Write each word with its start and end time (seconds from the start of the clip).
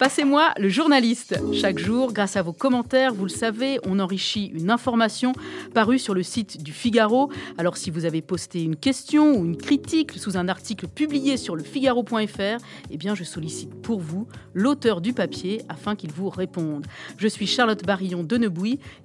Passez-moi 0.00 0.52
le 0.56 0.70
journaliste. 0.70 1.38
Chaque 1.52 1.78
jour, 1.78 2.14
grâce 2.14 2.36
à 2.36 2.42
vos 2.42 2.54
commentaires, 2.54 3.12
vous 3.12 3.24
le 3.24 3.30
savez, 3.30 3.78
on 3.84 3.98
enrichit 3.98 4.46
une 4.46 4.70
information 4.70 5.32
parue 5.74 5.98
sur 5.98 6.14
le 6.14 6.22
site 6.22 6.62
du 6.62 6.72
Figaro. 6.72 7.30
Alors 7.58 7.76
si 7.76 7.90
vous 7.90 8.06
avez 8.06 8.22
posté 8.22 8.62
une 8.62 8.76
question 8.76 9.38
ou 9.38 9.44
une 9.44 9.58
critique 9.58 10.12
sous 10.12 10.38
un 10.38 10.48
article 10.48 10.88
publié 10.88 11.36
sur 11.36 11.54
le 11.54 11.62
figaro.fr, 11.62 12.64
eh 12.90 12.96
bien 12.96 13.14
je 13.14 13.24
sollicite 13.24 13.74
pour 13.82 14.00
vous 14.00 14.26
l'auteur 14.54 15.02
du 15.02 15.12
papier 15.12 15.60
afin 15.68 15.96
qu'il 15.96 16.12
vous 16.12 16.30
réponde. 16.30 16.86
Je 17.18 17.28
suis 17.28 17.46
Charlotte 17.46 17.84
Barillon 17.84 18.24
de 18.24 18.40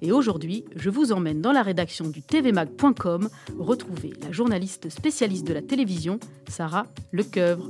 et 0.01 0.11
aujourd'hui, 0.13 0.63
je 0.77 0.89
vous 0.89 1.11
emmène 1.11 1.41
dans 1.41 1.51
la 1.51 1.61
rédaction 1.61 2.07
du 2.07 2.21
tvmag.com 2.21 3.27
retrouver 3.59 4.13
la 4.23 4.31
journaliste 4.31 4.89
spécialiste 4.89 5.45
de 5.45 5.53
la 5.53 5.61
télévision, 5.61 6.19
Sarah 6.47 6.85
Lecoeuvre. 7.11 7.67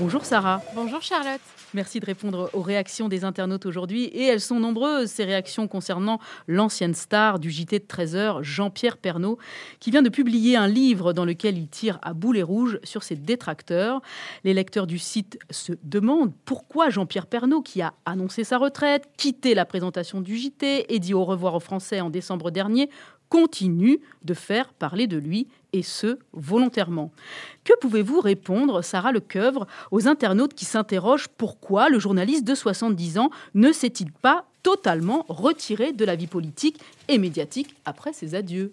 Bonjour 0.00 0.24
Sarah. 0.24 0.62
Bonjour 0.74 1.02
Charlotte. 1.02 1.42
Merci 1.74 2.00
de 2.00 2.06
répondre 2.06 2.48
aux 2.54 2.62
réactions 2.62 3.10
des 3.10 3.22
internautes 3.22 3.66
aujourd'hui. 3.66 4.04
Et 4.04 4.24
elles 4.24 4.40
sont 4.40 4.58
nombreuses, 4.58 5.10
ces 5.10 5.24
réactions 5.24 5.68
concernant 5.68 6.18
l'ancienne 6.48 6.94
star 6.94 7.38
du 7.38 7.50
JT 7.50 7.80
de 7.80 7.84
13h, 7.84 8.42
Jean-Pierre 8.42 8.96
Pernaud, 8.96 9.36
qui 9.78 9.90
vient 9.90 10.00
de 10.00 10.08
publier 10.08 10.56
un 10.56 10.68
livre 10.68 11.12
dans 11.12 11.26
lequel 11.26 11.58
il 11.58 11.68
tire 11.68 11.98
à 12.00 12.14
boulet 12.14 12.42
rouge 12.42 12.80
sur 12.82 13.02
ses 13.02 13.14
détracteurs. 13.14 14.00
Les 14.42 14.54
lecteurs 14.54 14.86
du 14.86 14.98
site 14.98 15.38
se 15.50 15.74
demandent 15.82 16.32
pourquoi 16.46 16.88
Jean-Pierre 16.88 17.26
Pernaud, 17.26 17.60
qui 17.60 17.82
a 17.82 17.92
annoncé 18.06 18.42
sa 18.42 18.56
retraite, 18.56 19.06
quitté 19.18 19.54
la 19.54 19.66
présentation 19.66 20.22
du 20.22 20.38
JT 20.38 20.94
et 20.94 20.98
dit 20.98 21.12
au 21.12 21.26
revoir 21.26 21.54
aux 21.54 21.60
Français 21.60 22.00
en 22.00 22.08
décembre 22.08 22.50
dernier, 22.50 22.88
continue 23.30 24.00
de 24.24 24.34
faire 24.34 24.74
parler 24.74 25.06
de 25.06 25.16
lui 25.16 25.48
et 25.72 25.82
ce, 25.82 26.18
volontairement. 26.32 27.12
Que 27.64 27.72
pouvez-vous 27.80 28.20
répondre, 28.20 28.82
Sarah 28.82 29.12
Lecoeuvre, 29.12 29.66
aux 29.90 30.08
internautes 30.08 30.52
qui 30.52 30.66
s'interrogent 30.66 31.28
pourquoi 31.28 31.88
le 31.88 31.98
journaliste 31.98 32.44
de 32.44 32.54
70 32.54 33.18
ans 33.18 33.30
ne 33.54 33.72
s'est-il 33.72 34.12
pas 34.12 34.44
totalement 34.62 35.24
retiré 35.28 35.92
de 35.92 36.04
la 36.04 36.16
vie 36.16 36.26
politique? 36.26 36.80
Et 37.10 37.18
médiatique 37.18 37.74
après 37.84 38.12
ses 38.12 38.34
adieux 38.34 38.72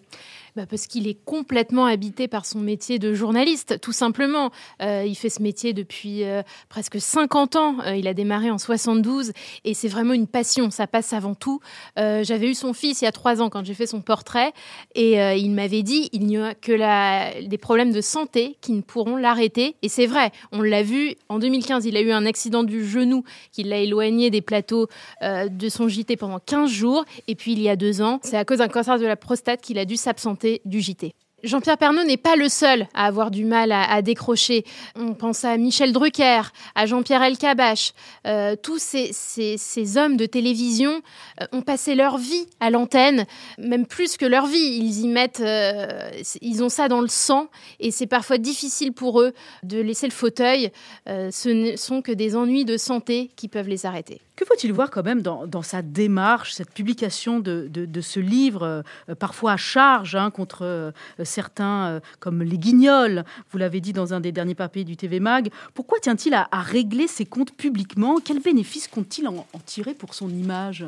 bah 0.58 0.66
Parce 0.68 0.88
qu'il 0.88 1.08
est 1.08 1.24
complètement 1.24 1.86
habité 1.86 2.28
par 2.28 2.44
son 2.44 2.58
métier 2.58 2.98
de 2.98 3.14
journaliste, 3.14 3.80
tout 3.80 3.92
simplement. 3.92 4.50
Euh, 4.82 5.04
il 5.06 5.14
fait 5.14 5.30
ce 5.30 5.40
métier 5.44 5.72
depuis 5.72 6.24
euh, 6.24 6.42
presque 6.68 7.00
50 7.00 7.56
ans. 7.56 7.76
Euh, 7.86 7.96
il 7.96 8.08
a 8.08 8.16
démarré 8.16 8.50
en 8.50 8.58
72 8.58 9.34
et 9.66 9.76
c'est 9.76 9.88
vraiment 9.88 10.14
une 10.14 10.26
passion. 10.26 10.72
Ça 10.72 10.88
passe 10.88 11.14
avant 11.14 11.36
tout. 11.36 11.60
J'avais 11.96 12.50
eu 12.50 12.56
son 12.56 12.74
fils 12.74 13.02
il 13.02 13.06
y 13.06 13.08
a 13.08 13.12
trois 13.12 13.40
ans 13.40 13.50
quand 13.50 13.64
j'ai 13.64 13.76
fait 13.76 13.86
son 13.86 14.02
portrait 14.02 14.52
et 14.96 15.16
il 15.38 15.52
m'avait 15.52 15.84
dit 15.84 16.10
il 16.12 16.26
n'y 16.26 16.38
a 16.38 16.56
que 16.56 17.46
des 17.48 17.58
problèmes 17.58 17.92
de 17.92 18.02
santé 18.02 18.58
qui 18.62 18.72
ne 18.72 18.82
pourront 18.82 19.16
l'arrêter. 19.16 19.76
Et 19.84 19.90
c'est 19.90 20.08
vrai, 20.08 20.32
on 20.52 20.62
l'a 20.62 20.82
vu 20.82 21.16
en 21.30 21.38
2015, 21.38 21.86
il 21.86 21.96
a 21.98 22.02
eu 22.02 22.12
un 22.12 22.26
accident 22.26 22.64
du 22.64 22.88
genou 22.88 23.24
qui 23.52 23.64
l'a 23.64 23.78
éloigné 23.78 24.32
des 24.32 24.42
plateaux 24.42 24.88
de 25.22 25.70
son 25.70 25.88
JT 25.88 26.18
pendant 26.18 26.40
15 26.40 26.72
jours. 26.72 27.06
Et 27.28 27.36
puis 27.36 27.52
il 27.52 27.62
y 27.62 27.70
a 27.70 27.76
deux 27.76 28.02
ans, 28.02 28.20
c'est 28.28 28.38
à 28.38 28.46
cause 28.46 28.60
d'un 28.60 28.68
cancer 28.68 29.00
de 29.00 29.06
la 29.06 29.16
prostate 29.16 29.62
qu'il 29.62 29.80
a 29.80 29.86
dû 29.86 29.96
s'absenter 29.96 30.62
du 30.66 30.82
JT. 30.82 31.14
Jean-Pierre 31.44 31.78
Pernaud 31.78 32.04
n'est 32.04 32.18
pas 32.18 32.36
le 32.36 32.50
seul 32.50 32.88
à 32.96 33.06
avoir 33.06 33.30
du 33.30 33.46
mal 33.46 33.72
à, 33.72 34.02
décrocher. 34.02 34.66
On 34.96 35.14
pense 35.14 35.46
à 35.46 35.56
Michel 35.58 35.94
Drucker, 35.94 36.42
à 36.74 36.88
Jean-Pierre 36.88 37.22
Elkabach. 37.22 37.94
Euh, 38.26 38.56
tous 38.56 38.80
ces, 38.80 39.98
hommes 39.98 40.18
de 40.18 40.26
télévision 40.26 41.02
euh, 41.40 41.46
ont 41.52 41.62
passé 41.62 41.94
leur 41.94 42.18
vie 42.18 42.48
à 42.60 42.72
l'antenne, 42.72 43.28
même 43.60 43.86
plus 43.86 44.18
que 44.18 44.26
leur 44.26 44.48
vie. 44.48 44.58
Ils 44.58 45.02
y 45.02 45.08
mettent, 45.08 45.42
euh, 45.42 46.10
ils 46.42 46.64
ont 46.64 46.70
ça 46.70 46.88
dans 46.88 47.02
le 47.02 47.08
sang, 47.08 47.50
et 47.80 47.92
c'est 47.92 48.08
parfois 48.08 48.40
difficile 48.40 48.92
pour 48.92 49.22
eux 49.22 49.34
de 49.62 49.80
laisser 49.80 50.08
le 50.08 50.14
fauteuil. 50.14 50.72
ce 51.06 51.50
ne 51.50 51.76
sont 51.76 52.02
que 52.02 52.12
des 52.12 52.36
ennuis 52.36 52.66
de 52.66 52.78
santé 52.78 53.30
qui 53.36 53.48
peuvent 53.48 53.70
les 53.70 53.86
arrêter. 53.86 54.22
Que 54.38 54.46
faut-il 54.46 54.72
voir 54.72 54.92
quand 54.92 55.04
même 55.04 55.24
dans, 55.24 55.62
sa 55.64 55.82
démarche, 55.82 56.54
cette 56.54 56.72
publication 56.72 57.40
de, 57.40 58.02
ce 58.02 58.20
livre, 58.20 58.84
parfois 59.18 59.54
à 59.54 59.58
charge 59.58 60.16
hein, 60.16 60.30
contre 60.30 60.94
certains 61.24 61.88
euh, 61.88 62.00
comme 62.20 62.44
les 62.44 62.60
guignols, 62.60 63.24
vous 63.52 63.58
l'avez 63.58 63.82
dit 63.82 63.94
dans 63.94 64.14
un 64.14 64.20
des 64.20 64.32
derniers 64.32 64.54
papiers 64.54 64.84
du 64.84 64.96
TV 64.96 65.20
Mag. 65.20 65.50
Pourquoi 65.74 66.00
tient-il 66.00 66.36
à, 66.36 66.48
régler 66.52 67.08
ses 67.08 67.26
comptes 67.26 67.52
publiquement? 67.52 68.18
Quels 68.24 68.40
bénéfices 68.40 68.88
compte-t-il 68.88 69.28
en 69.28 69.46
tirer 69.66 69.96
pour 69.96 70.14
son 70.14 70.30
image? 70.30 70.86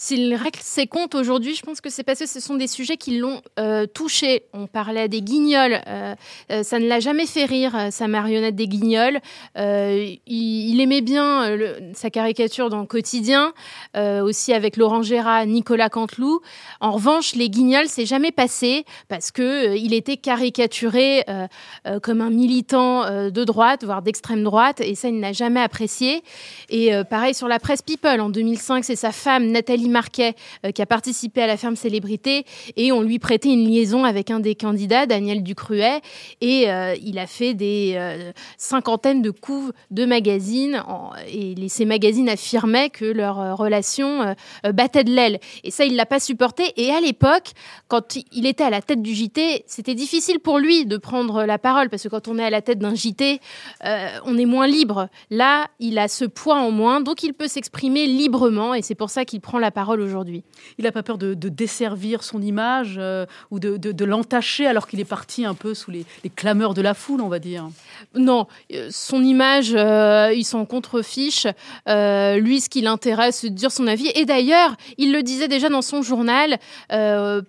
S'il 0.00 0.32
règle 0.36 0.60
ses 0.62 0.86
comptes 0.86 1.16
aujourd'hui, 1.16 1.56
je 1.56 1.62
pense 1.62 1.80
que 1.80 1.90
c'est 1.90 2.04
parce 2.04 2.20
que 2.20 2.26
ce 2.26 2.38
sont 2.38 2.54
des 2.54 2.68
sujets 2.68 2.96
qui 2.96 3.18
l'ont 3.18 3.42
euh, 3.58 3.84
touché. 3.84 4.44
On 4.52 4.68
parlait 4.68 5.08
des 5.08 5.22
guignols, 5.22 5.80
euh, 5.88 6.14
euh, 6.52 6.62
ça 6.62 6.78
ne 6.78 6.86
l'a 6.86 7.00
jamais 7.00 7.26
fait 7.26 7.44
rire, 7.44 7.76
sa 7.90 8.06
marionnette 8.06 8.54
des 8.54 8.68
guignols. 8.68 9.18
Il, 9.56 10.80
aimait 10.80 11.00
bien 11.00 11.58
sa 11.94 12.08
caricature 12.10 12.70
dans 12.70 12.78
le 12.78 12.86
quotidien, 12.86 13.52
aussi 13.96 14.52
avec 14.52 14.76
Laurent 14.76 15.02
Gérard, 15.02 15.44
Nicolas 15.46 15.88
Canteloup. 15.88 16.40
En 16.80 16.92
revanche, 16.92 17.34
les 17.34 17.50
guignols, 17.50 17.88
c'est 17.88 18.06
jamais 18.06 18.30
passé 18.30 18.84
parce 19.08 19.32
que 19.32 19.76
il 19.76 19.92
était 19.92 20.16
caricaturé 20.16 21.24
comme 22.02 22.20
un 22.20 22.30
militant 22.30 23.28
de 23.28 23.44
droite, 23.44 23.82
voire 23.82 24.02
d'extrême 24.02 24.44
droite, 24.44 24.80
et 24.80 24.94
ça, 24.94 25.08
il 25.08 25.18
n'a 25.18 25.32
jamais 25.32 25.60
apprécié. 25.60 26.22
Et 26.68 26.92
pareil 27.10 27.34
sur 27.34 27.48
la 27.48 27.58
presse 27.58 27.82
People, 27.82 28.20
en 28.20 28.28
2005, 28.28 28.84
c'est 28.84 28.94
sa 28.94 29.10
femme 29.10 29.48
Nathalie 29.48 29.87
Marquet, 29.90 30.34
euh, 30.64 30.70
qui 30.70 30.82
a 30.82 30.86
participé 30.86 31.42
à 31.42 31.46
la 31.46 31.56
ferme 31.56 31.76
célébrité, 31.76 32.44
et 32.76 32.92
on 32.92 33.02
lui 33.02 33.18
prêtait 33.18 33.52
une 33.52 33.68
liaison 33.68 34.04
avec 34.04 34.30
un 34.30 34.40
des 34.40 34.54
candidats, 34.54 35.06
Daniel 35.06 35.42
Ducruet, 35.42 36.00
et 36.40 36.70
euh, 36.70 36.94
il 37.02 37.18
a 37.18 37.26
fait 37.26 37.54
des 37.54 37.94
euh, 37.96 38.32
cinquantaines 38.56 39.22
de 39.22 39.30
couves 39.30 39.72
de 39.90 40.04
magazines, 40.04 40.82
et 41.32 41.54
ces 41.68 41.84
magazines 41.84 42.28
affirmaient 42.28 42.90
que 42.90 43.04
leur 43.04 43.56
relation 43.56 44.34
battait 44.72 45.04
de 45.04 45.10
l'aile. 45.10 45.38
Et 45.64 45.70
ça, 45.70 45.84
il 45.84 45.96
l'a 45.96 46.06
pas 46.06 46.20
supporté. 46.20 46.72
Et 46.76 46.90
à 46.90 47.00
l'époque, 47.00 47.52
quand 47.88 48.16
il 48.32 48.46
était 48.46 48.64
à 48.64 48.70
la 48.70 48.82
tête 48.82 49.02
du 49.02 49.14
JT, 49.14 49.64
c'était 49.66 49.94
difficile 49.94 50.40
pour 50.40 50.58
lui 50.58 50.86
de 50.86 50.96
prendre 50.96 51.44
la 51.44 51.58
parole, 51.58 51.88
parce 51.88 52.02
que 52.02 52.08
quand 52.08 52.28
on 52.28 52.38
est 52.38 52.44
à 52.44 52.50
la 52.50 52.62
tête 52.62 52.78
d'un 52.78 52.94
JT, 52.94 53.40
on 53.82 54.38
est 54.38 54.46
moins 54.46 54.66
libre. 54.66 55.08
Là, 55.30 55.66
il 55.78 55.98
a 55.98 56.08
ce 56.08 56.24
poids 56.24 56.56
en 56.56 56.70
moins, 56.70 57.00
donc 57.00 57.22
il 57.22 57.34
peut 57.34 57.48
s'exprimer 57.48 58.06
librement, 58.06 58.74
et 58.74 58.82
c'est 58.82 58.94
pour 58.94 59.10
ça 59.10 59.24
qu'il 59.24 59.40
prend 59.40 59.58
la 59.58 59.70
parole 59.70 59.77
aujourd'hui. 59.86 60.42
Il 60.78 60.84
n'a 60.84 60.92
pas 60.92 61.02
peur 61.02 61.18
de, 61.18 61.34
desservir 61.34 62.22
son 62.22 62.42
image 62.42 62.96
euh, 62.98 63.26
ou 63.50 63.58
de, 63.58 64.04
l'entacher 64.04 64.66
alors 64.66 64.86
qu'il 64.86 65.00
est 65.00 65.04
parti 65.04 65.44
un 65.44 65.54
peu 65.54 65.74
sous 65.74 65.90
les, 65.90 66.04
clameurs 66.34 66.74
de 66.74 66.82
la 66.82 66.94
foule, 66.94 67.20
on 67.20 67.28
va 67.28 67.38
dire 67.38 67.68
Non, 68.14 68.46
euh, 68.72 68.88
son 68.90 69.22
image, 69.22 69.72
euh, 69.74 70.32
il 70.34 70.44
s'en 70.44 70.64
contrefiche. 70.64 71.46
lui, 71.86 72.60
ce 72.60 72.68
qui 72.68 72.80
l'intéresse, 72.80 73.38
c'est 73.40 73.50
de 73.50 73.54
dire 73.54 73.72
son 73.72 73.86
avis. 73.86 74.10
Et 74.14 74.24
d'ailleurs, 74.24 74.76
il 74.98 75.12
le 75.12 75.22
disait 75.22 75.48
déjà 75.48 75.68
dans 75.68 75.82
son 75.82 76.02
journal, 76.02 76.58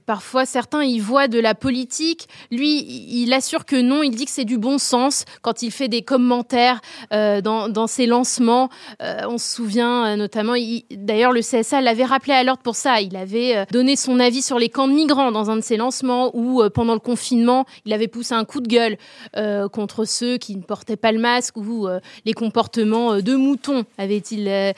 parfois 0.06 0.46
certains 0.46 0.84
y 0.84 1.00
voient 1.00 1.28
de 1.28 1.40
la 1.40 1.56
politique. 1.56 2.28
Lui, 2.52 3.24
il 3.24 3.34
assure 3.34 3.66
que 3.66 3.76
non, 3.76 4.04
il 4.04 4.12
dit 4.12 4.26
que 4.26 4.32
c'est 4.32 4.46
du 4.46 4.58
bon 4.58 4.78
sens 4.78 5.26
quand 5.42 5.62
il 5.62 5.72
fait 5.72 5.88
des 5.88 6.02
commentaires 6.02 6.82
dans, 7.12 7.88
ses 7.88 8.06
lancements. 8.06 8.70
on 9.00 9.38
se 9.38 9.56
souvient 9.56 10.16
notamment, 10.16 10.54
d'ailleurs, 10.92 11.32
le 11.32 11.42
CSA 11.42 11.82
l'avait 11.82 12.06
rappelé 12.06 12.19
appelé 12.20 12.34
à 12.34 12.44
l'ordre 12.44 12.62
pour 12.62 12.76
ça. 12.76 13.00
Il 13.00 13.16
avait 13.16 13.56
euh, 13.56 13.66
donné 13.72 13.96
son 13.96 14.20
avis 14.20 14.42
sur 14.42 14.60
les 14.60 14.68
camps 14.68 14.90
de 14.90 14.94
migrants 14.94 15.32
dans 15.32 15.50
un 15.50 15.56
de 15.56 15.62
ses 15.62 15.78
lancements 15.78 16.32
où, 16.34 16.62
euh, 16.62 16.70
pendant 16.70 16.94
le 16.94 17.00
confinement, 17.00 17.66
il 17.86 17.94
avait 17.94 18.10
poussé 18.10 18.34
un 18.34 18.44
coup 18.44 18.60
de 18.60 18.68
gueule 18.68 18.98
euh, 19.38 19.70
contre 19.70 20.04
ceux 20.04 20.38
qui 20.38 20.58
ne 20.58 20.62
portaient 20.62 20.98
pas 20.98 21.14
le 21.14 21.20
masque 21.20 21.56
ou 21.56 21.88
les 22.26 22.34
comportements 22.34 23.22
de 23.22 23.36
moutons, 23.36 23.86
avait-il 23.98 24.74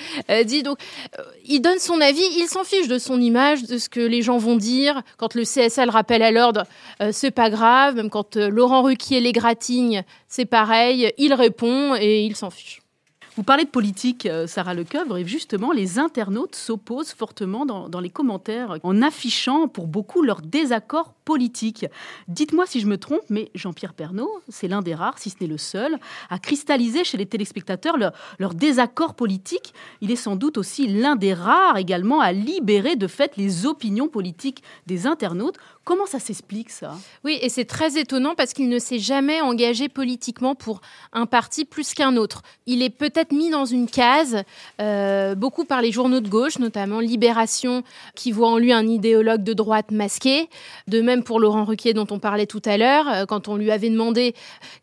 dit. 0.46 0.64
Donc, 0.64 0.78
il 1.46 1.62
donne 1.62 1.80
son 1.80 2.00
avis, 2.00 2.24
il 2.38 2.48
s'en 2.48 2.64
fiche 2.64 2.88
de 2.88 3.00
son 3.00 3.20
image, 3.20 3.64
de 3.64 3.78
ce 3.78 3.90
que 3.90 4.00
les 4.00 4.22
gens 4.22 4.38
vont 4.38 4.56
dire. 4.56 5.02
Quand 5.18 5.34
le 5.34 5.44
CSA 5.44 5.86
le 5.86 5.92
rappelle 5.92 6.22
à 6.22 6.32
l'ordre, 6.32 6.64
c'est 7.12 7.32
pas 7.32 7.50
grave. 7.50 7.96
Même 7.96 8.10
quand 8.10 8.36
Laurent 8.36 8.84
Ruquier 8.84 9.20
l'égratigne, 9.20 10.04
c'est 10.28 10.46
pareil. 10.46 11.12
Il 11.18 11.34
répond 11.34 11.96
et 11.96 12.24
il 12.24 12.36
s'en 12.36 12.50
fiche. 12.50 12.82
Vous 13.42 13.46
parlez 13.46 13.66
de 13.66 13.70
politique, 13.72 14.28
euh, 14.28 14.46
Sarah 14.46 14.76
Lecoeuvre, 14.76 15.18
et 15.18 15.26
justement, 15.26 15.72
les 15.72 15.98
internautes 15.98 16.54
s'opposent 16.54 17.14
fortement 17.14 17.66
dans, 17.66 18.00
les 18.00 18.12
commentaires 18.12 18.78
en 18.84 19.02
affichant 19.02 19.68
pour 19.68 19.88
beaucoup 19.88 20.22
leur 20.22 20.42
désaccord 20.42 21.16
politique. 21.32 21.86
Dites-moi 22.28 22.66
si 22.66 22.82
je 22.82 22.88
me 22.88 22.98
trompe, 22.98 23.24
mais 23.30 23.52
Jean-Pierre 23.56 23.94
Pernaud, 23.94 24.42
c'est 24.50 24.68
l'un 24.68 24.82
des 24.82 24.94
rares, 24.94 25.18
si 25.18 25.30
ce 25.30 25.38
n'est 25.40 25.48
le 25.48 25.58
seul, 25.58 25.98
à 26.30 26.40
cristalliser 26.40 27.06
chez 27.06 27.18
les 27.18 27.26
téléspectateurs 27.26 27.96
leur, 27.98 28.54
désaccord 28.54 29.14
politique. 29.14 29.74
Il 30.02 30.12
est 30.12 30.18
sans 30.18 30.36
doute 30.36 30.58
aussi 30.58 30.88
l'un 30.88 31.16
des 31.16 31.34
rares 31.34 31.78
également 31.78 32.20
à 32.20 32.34
libérer 32.34 32.98
de 32.98 33.08
fait 33.08 33.38
les 33.38 33.66
opinions 33.66 34.10
politiques 34.10 34.62
des 34.88 35.08
internautes. 35.08 35.56
Comment 35.86 36.06
ça 36.06 36.20
s'explique 36.20 36.70
ça? 36.70 36.98
Oui, 37.24 37.40
et 37.42 37.48
c'est 37.48 37.66
très 37.66 37.98
étonnant 37.98 38.36
parce 38.36 38.52
qu'il 38.52 38.68
ne 38.68 38.78
s'est 38.78 39.00
jamais 39.00 39.40
engagé 39.40 39.88
politiquement 39.88 40.54
pour 40.54 40.82
un 41.14 41.26
parti 41.26 41.64
plus 41.64 41.94
qu'un 41.94 42.18
autre. 42.18 42.42
Il 42.66 42.84
est 42.84 42.90
peut-être 42.90 43.32
mis 43.32 43.50
dans 43.50 43.66
une 43.66 43.88
case, 43.88 44.44
euh, 44.82 45.34
beaucoup 45.34 45.64
par 45.64 45.82
les 45.82 45.94
journaux 45.94 46.20
de 46.20 46.30
gauche, 46.30 46.60
notamment 46.60 47.00
Libération, 47.00 47.84
qui 48.16 48.32
voit 48.34 48.50
en 48.50 48.58
lui 48.58 48.74
un 48.74 48.86
idéologue 48.86 49.44
de 49.44 49.54
droite 49.54 49.92
masqué. 49.92 50.50
De 50.88 51.02
même 51.02 51.21
pour 51.22 51.40
Laurent 51.40 51.66
Ruquier 51.66 51.94
dont 51.94 52.08
on 52.10 52.20
parlait 52.20 52.46
tout 52.46 52.62
à 52.66 52.78
l'heure, 52.78 53.28
quand 53.28 53.48
on 53.48 53.56
lui 53.56 53.72
avait 53.72 53.90
demandé 53.90 54.34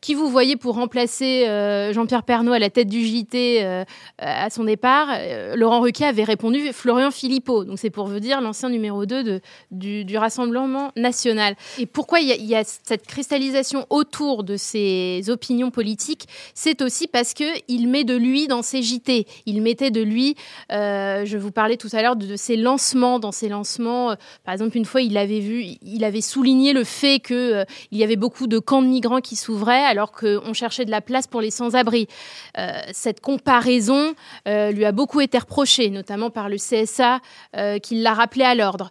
qui 0.00 0.14
vous 0.14 0.28
voyez 0.28 0.56
pour 0.56 0.74
remplacer 0.74 1.44
Jean-Pierre 1.92 2.22
Pernaud 2.22 2.52
à 2.52 2.58
la 2.58 2.70
tête 2.70 2.88
du 2.88 3.04
JT 3.04 3.84
à 4.18 4.50
son 4.50 4.64
départ, 4.64 5.08
Laurent 5.54 5.80
Ruquier 5.80 6.06
avait 6.06 6.24
répondu 6.24 6.72
Florian 6.72 7.10
Philippot. 7.10 7.64
Donc 7.64 7.78
c'est 7.78 7.90
pour 7.90 8.06
vous 8.06 8.20
dire 8.20 8.40
l'ancien 8.40 8.68
numéro 8.70 9.06
2 9.06 9.24
de, 9.24 9.40
du, 9.70 10.18
Rassemblement 10.18 10.90
national. 10.96 11.54
Et 11.78 11.86
pourquoi 11.86 12.20
il 12.20 12.44
y, 12.44 12.54
a 12.54 12.64
cette 12.64 13.06
cristallisation 13.06 13.86
autour 13.90 14.44
de 14.44 14.56
ses 14.56 15.22
opinions 15.28 15.70
politiques? 15.70 16.26
C'est 16.54 16.82
aussi 16.82 17.06
parce 17.06 17.34
qu'il 17.34 17.88
met 17.88 18.04
de 18.04 18.16
lui 18.16 18.48
dans 18.48 18.62
ses 18.62 18.82
JT. 18.82 19.26
Il 19.46 19.62
mettait 19.62 19.90
de 19.90 20.00
lui, 20.00 20.34
euh, 20.72 21.24
je 21.24 21.38
vous 21.38 21.52
parlais 21.52 21.76
tout 21.76 21.88
à 21.92 22.02
l'heure 22.02 22.16
de, 22.16 22.36
ses 22.36 22.56
lancements. 22.56 23.18
Dans 23.18 23.32
ses 23.32 23.48
lancements, 23.48 24.10
euh, 24.10 24.14
par 24.44 24.54
exemple, 24.54 24.76
une 24.76 24.84
fois, 24.84 25.00
il 25.00 25.16
avait 25.16 25.40
vu, 25.40 25.64
il 25.82 26.04
avait 26.04 26.17
souligné 26.20 26.72
le 26.72 26.84
fait 26.84 27.20
qu'il 27.20 27.36
euh, 27.36 27.64
y 27.92 28.04
avait 28.04 28.16
beaucoup 28.16 28.46
de 28.46 28.58
camps 28.58 28.82
de 28.82 28.86
migrants 28.86 29.20
qui 29.20 29.36
s'ouvraient 29.36 29.84
alors 29.84 30.12
qu'on 30.12 30.52
cherchait 30.52 30.84
de 30.84 30.90
la 30.90 31.00
place 31.00 31.26
pour 31.26 31.40
les 31.40 31.50
sans-abri. 31.50 32.06
cette 32.92 33.20
comparaison 33.20 34.14
lui 34.46 34.84
a 34.84 34.92
beaucoup 34.92 35.20
été 35.20 35.38
reprochée, 35.38 35.90
notamment 35.90 36.30
par 36.30 36.48
le 36.48 36.56
CSA 36.56 37.20
qui 37.82 37.96
l'a 37.96 38.14
rappelé 38.14 38.44
à 38.44 38.54
l'ordre. 38.54 38.90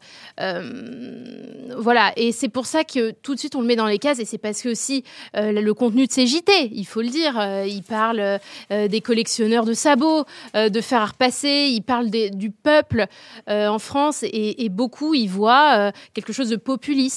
voilà, 1.77 2.13
et 2.15 2.31
c'est 2.31 2.49
pour 2.49 2.65
ça 2.65 2.83
que 2.83 3.11
tout 3.11 3.35
de 3.35 3.39
suite 3.39 3.55
on 3.55 3.61
le 3.61 3.67
met 3.67 3.75
dans 3.75 3.85
les 3.85 3.99
cases, 3.99 4.19
et 4.19 4.25
c'est 4.25 4.37
parce 4.37 4.61
que 4.61 4.69
aussi 4.69 5.03
le 5.35 5.71
contenu 5.71 6.07
de 6.07 6.11
ses 6.11 6.27
JT, 6.27 6.69
il 6.71 6.85
faut 6.85 7.01
le 7.01 7.09
dire, 7.09 7.33
il 7.65 7.83
parle 7.83 8.39
des 8.69 9.01
collectionneurs 9.01 9.65
de 9.65 9.73
sabots, 9.73 10.25
euh, 10.55 10.69
de 10.69 10.81
faire 10.81 11.07
repasser. 11.09 11.69
Il 11.71 11.81
parle 11.81 12.09
du 12.09 12.51
peuple 12.51 13.05
euh, 13.49 13.67
en 13.67 13.79
France 13.79 14.23
et, 14.23 14.69
beaucoup 14.69 15.13
y 15.13 15.27
voient 15.27 15.75
euh, 15.77 15.91
quelque 16.13 16.33
chose 16.33 16.49
de 16.49 16.55
populiste. 16.55 17.16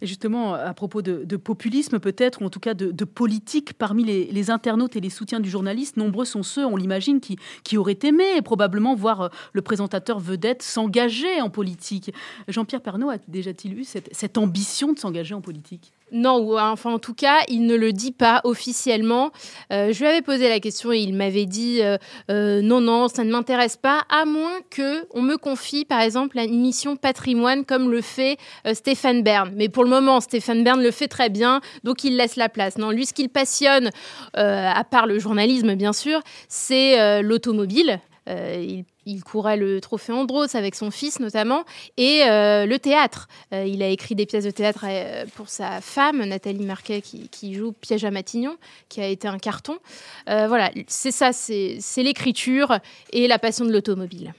Et 0.00 0.06
justement, 0.06 0.54
à 0.54 0.74
propos 0.74 1.02
de, 1.02 1.36
populisme 1.36 1.98
peut-être, 1.98 2.42
ou 2.42 2.44
en 2.44 2.50
tout 2.50 2.60
cas 2.60 2.74
de, 2.74 3.04
politique, 3.04 3.74
parmi 3.74 4.04
les, 4.04 4.50
internautes 4.50 4.96
et 4.96 5.00
les 5.00 5.10
soutiens 5.10 5.40
du 5.40 5.50
journaliste, 5.50 5.96
nombreux 5.96 6.24
sont 6.24 6.42
ceux, 6.42 6.64
on 6.64 6.76
l'imagine, 6.76 7.20
qui, 7.20 7.36
qui 7.62 7.76
auraient 7.76 7.98
aimé 8.02 8.42
probablement 8.42 8.94
voir 8.94 9.30
le 9.52 9.62
présentateur 9.62 10.18
vedette 10.20 10.62
s'engager 10.62 11.40
en 11.40 11.50
politique. 11.50 12.12
Jean-Pierre 12.48 12.82
Pernaud 12.82 13.10
a 13.10 13.16
déjà-t-il 13.28 13.78
eu 13.78 13.84
cette 13.84 14.38
ambition 14.38 14.92
de 14.92 14.98
s'engager 14.98 15.34
en 15.34 15.40
politique? 15.40 15.92
Non, 16.14 16.56
enfin 16.58 16.92
en 16.92 17.00
tout 17.00 17.12
cas, 17.12 17.40
il 17.48 17.66
ne 17.66 17.74
le 17.74 17.92
dit 17.92 18.12
pas 18.12 18.40
officiellement. 18.44 19.32
Euh, 19.72 19.92
je 19.92 19.98
lui 19.98 20.06
avais 20.06 20.22
posé 20.22 20.48
la 20.48 20.60
question 20.60 20.92
et 20.92 20.98
il 20.98 21.12
m'avait 21.12 21.44
dit 21.44 21.82
euh, 21.82 21.98
euh, 22.30 22.62
non, 22.62 22.80
non, 22.80 23.08
ça 23.08 23.24
ne 23.24 23.32
m'intéresse 23.32 23.76
pas, 23.76 24.04
à 24.08 24.24
moins 24.24 24.60
que 24.70 25.06
on 25.12 25.22
me 25.22 25.36
confie 25.36 25.84
par 25.84 26.00
exemple 26.00 26.38
une 26.38 26.60
mission 26.60 26.94
patrimoine 26.94 27.64
comme 27.64 27.90
le 27.90 28.00
fait 28.00 28.38
Stéphane 28.72 29.24
Bern. 29.24 29.52
Mais 29.56 29.68
pour 29.68 29.82
le 29.82 29.90
moment, 29.90 30.20
Stéphane 30.20 30.62
Bern 30.62 30.80
le 30.80 30.92
fait 30.92 31.08
très 31.08 31.30
bien, 31.30 31.60
donc 31.82 32.04
il 32.04 32.16
laisse 32.16 32.36
la 32.36 32.48
place. 32.48 32.78
Non, 32.78 32.92
lui, 32.92 33.06
ce 33.06 33.12
qu'il 33.12 33.28
passionne, 33.28 33.90
à 34.34 34.84
part 34.84 35.06
le 35.06 35.18
journalisme 35.18 35.74
bien 35.74 35.92
sûr, 35.92 36.20
c'est 36.48 37.22
l'automobile. 37.22 38.00
Il 38.26 38.84
il 39.06 39.22
courait 39.22 39.56
le 39.56 39.80
trophée 39.80 40.12
Andros 40.12 40.54
avec 40.54 40.74
son 40.74 40.90
fils 40.90 41.20
notamment, 41.20 41.64
et 41.96 42.22
euh, 42.24 42.66
le 42.66 42.78
théâtre. 42.78 43.28
Euh, 43.52 43.64
il 43.64 43.82
a 43.82 43.88
écrit 43.88 44.14
des 44.14 44.26
pièces 44.26 44.44
de 44.44 44.50
théâtre 44.50 44.84
euh, 44.88 45.24
pour 45.34 45.48
sa 45.48 45.80
femme, 45.80 46.24
Nathalie 46.24 46.64
Marquet, 46.64 47.02
qui, 47.02 47.54
joue 47.54 47.72
Piège 47.72 48.04
à 48.04 48.10
Matignon, 48.10 48.56
qui 48.88 49.00
a 49.00 49.06
été 49.06 49.28
un 49.28 49.38
carton. 49.38 49.78
voilà, 50.26 50.70
c'est 50.86 51.10
ça, 51.10 51.32
c'est 51.32 52.02
l'écriture 52.02 52.78
et 53.12 53.28
la 53.28 53.38
passion 53.38 53.64
de 53.64 53.72
l'automobile. 53.72 54.34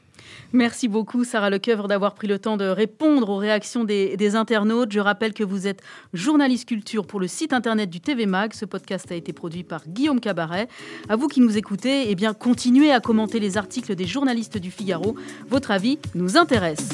Merci 0.53 0.87
beaucoup, 0.87 1.23
Sarah 1.23 1.49
Lecoeuvre, 1.49 1.87
d'avoir 1.87 2.13
pris 2.15 2.27
le 2.27 2.39
temps 2.39 2.57
de 2.57 2.65
répondre 2.65 3.29
aux 3.29 3.37
réactions 3.37 3.83
des, 3.83 4.35
internautes. 4.35 4.91
Je 4.91 4.99
rappelle 4.99 5.33
que 5.33 5.43
vous 5.43 5.67
êtes 5.67 5.81
journaliste 6.13 6.67
culture 6.67 7.05
pour 7.05 7.19
le 7.19 7.27
site 7.27 7.53
internet 7.53 7.89
du 7.89 7.99
TV 7.99 8.25
Mag. 8.25 8.53
Ce 8.53 8.65
podcast 8.65 9.11
a 9.11 9.15
été 9.15 9.33
produit 9.33 9.63
par 9.63 9.87
Guillaume 9.87 10.19
Cabaret. 10.19 10.67
À 11.09 11.15
vous 11.15 11.27
qui 11.27 11.41
nous 11.41 11.57
écoutez, 11.57 12.09
eh 12.09 12.15
bien, 12.15 12.33
continuez 12.33 12.91
à 12.91 12.99
commenter 12.99 13.39
les 13.39 13.57
articles 13.57 13.95
des 13.95 14.05
journalistes 14.05 14.57
du 14.57 14.71
Figaro. 14.71 15.15
Votre 15.49 15.71
avis 15.71 15.99
nous 16.15 16.37
intéresse. 16.37 16.89